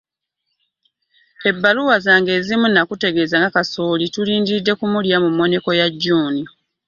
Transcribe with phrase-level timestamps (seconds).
[1.41, 6.41] Mu bbaluwa zange ezimu nnakutegeeza nga kasooli tulindiridde okumulya mu mmoneko ya June.